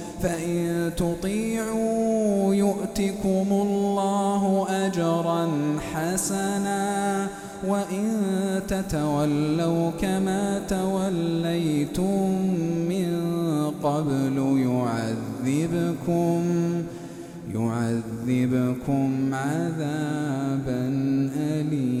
[0.23, 5.47] فإن تطيعوا يؤتكم الله أجرا
[5.93, 7.27] حسنا
[7.67, 8.07] وإن
[8.67, 12.23] تتولوا كما توليتم
[12.89, 13.11] من
[13.83, 16.41] قبل يعذبكم
[17.55, 20.81] يعذبكم عذابا
[21.39, 22.00] أليما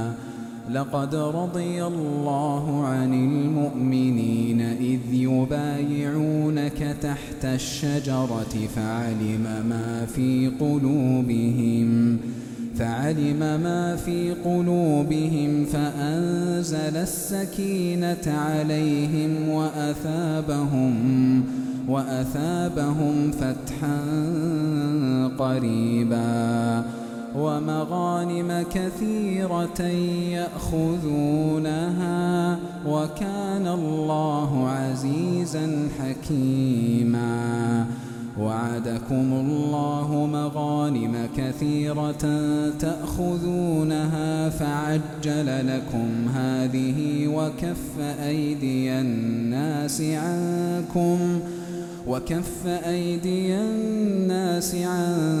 [0.73, 12.17] لقد رضي الله عن المؤمنين إذ يبايعونك تحت الشجرة فعلم ما في قلوبهم
[12.75, 20.93] فعلم ما في قلوبهم فأنزل السكينة عليهم وأثابهم
[21.87, 24.01] وأثابهم فتحا
[25.39, 27.00] قريباً
[27.35, 29.81] ومغانم كثيرة
[30.33, 37.85] يأخذونها وكان الله عزيزا حكيما
[38.39, 42.41] وعدكم الله مغانم كثيرة
[42.79, 51.19] تأخذونها فعجل لكم هذه وكف أيدي الناس عنكم
[52.07, 55.40] وكف أيدي الناس عنكم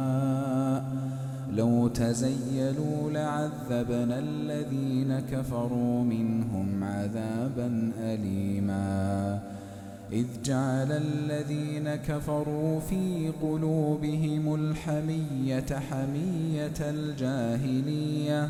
[1.55, 9.39] لو تزيلوا لعذبنا الذين كفروا منهم عذابا أليما
[10.11, 18.49] إذ جعل الذين كفروا في قلوبهم الحمية حمية الجاهليه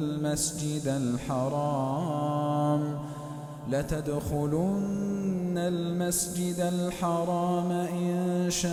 [0.31, 2.81] المسجد الحرام
[3.71, 8.71] لتدخلن المسجد الحرام إن شاء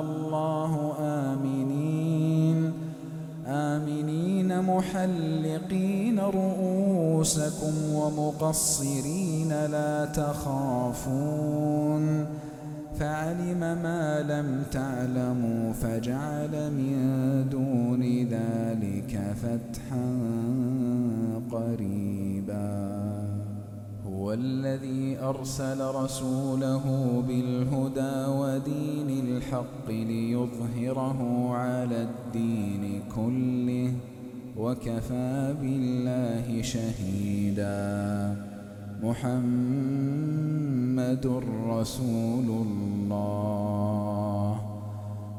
[0.00, 2.72] الله آمنين
[3.46, 12.26] آمنين محلقين رؤوسكم ومقصرين لا تخافون
[13.00, 17.16] فعلم ما لم تعلموا فجعل من
[19.16, 20.16] فتحا
[21.52, 22.96] قريبا
[24.06, 26.80] هو الذي أرسل رسوله
[27.28, 33.92] بالهدى ودين الحق ليظهره على الدين كله
[34.56, 38.36] وكفى بالله شهيدا
[39.02, 44.05] محمد رسول الله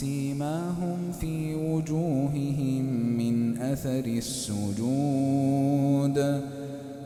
[0.00, 2.84] سيماهم في وجوههم
[3.18, 6.18] من أثر السجود